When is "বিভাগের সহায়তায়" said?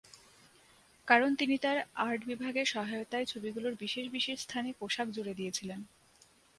2.25-3.25